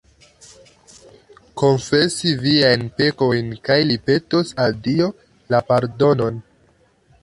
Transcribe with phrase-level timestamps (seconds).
[1.63, 5.15] Konfesi viajn pekojn kaj li petos al Dio
[5.55, 6.47] la pardonon